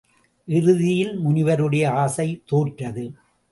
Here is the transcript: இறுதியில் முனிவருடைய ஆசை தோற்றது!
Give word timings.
இறுதியில் 0.47 1.13
முனிவருடைய 1.19 1.85
ஆசை 1.95 2.27
தோற்றது! 2.45 3.05